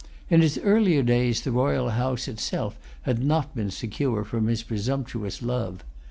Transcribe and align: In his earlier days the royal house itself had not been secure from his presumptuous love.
In 0.31 0.41
his 0.41 0.57
earlier 0.63 1.03
days 1.03 1.41
the 1.41 1.51
royal 1.51 1.91
house 1.91 2.27
itself 2.27 2.75
had 3.03 3.23
not 3.23 3.53
been 3.53 3.69
secure 3.69 4.23
from 4.23 4.47
his 4.47 4.63
presumptuous 4.63 5.43
love. 5.43 5.83